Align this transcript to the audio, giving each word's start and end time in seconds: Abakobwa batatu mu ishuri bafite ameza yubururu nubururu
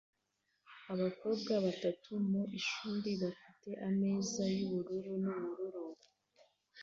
Abakobwa 0.93 1.53
batatu 1.65 2.09
mu 2.29 2.41
ishuri 2.59 3.09
bafite 3.21 3.69
ameza 3.87 4.43
yubururu 4.57 5.13
nubururu 5.23 6.05